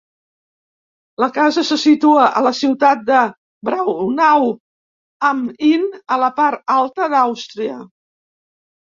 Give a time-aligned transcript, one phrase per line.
[1.23, 3.19] La casa se situa a la ciutat de
[3.69, 4.47] Braunau
[5.29, 5.85] am Inn,
[6.17, 7.77] a la part alta d'Àustria.